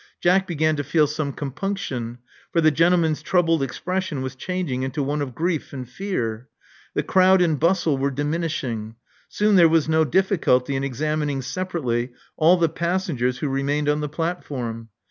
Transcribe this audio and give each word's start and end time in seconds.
Jack 0.19 0.47
began 0.47 0.75
to 0.77 0.83
feel 0.83 1.05
some 1.05 1.31
compunction; 1.31 2.17
for 2.51 2.59
the 2.59 2.71
gentleman's 2.71 3.21
troubled 3.21 3.61
expression 3.61 4.23
was 4.23 4.33
changing 4.35 4.81
into 4.81 5.03
one 5.03 5.21
of 5.21 5.35
grief 5.35 5.73
and 5.73 5.87
fear. 5.87 6.49
The 6.95 7.03
crowd 7.03 7.39
and 7.39 7.59
bustle 7.59 7.99
were 7.99 8.09
diminishing. 8.09 8.95
Soon 9.29 9.57
there 9.57 9.69
was 9.69 9.87
no 9.87 10.03
difficulty 10.03 10.75
in 10.75 10.83
examining 10.83 11.43
separately 11.43 12.13
all 12.35 12.57
the 12.57 12.67
passengers 12.67 13.37
who 13.37 13.47
remained 13.49 13.87
on 13.89 13.99
the 14.01 14.09
platform. 14.09 14.89